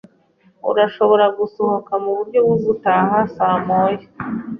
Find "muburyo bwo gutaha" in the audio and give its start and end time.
2.03-3.17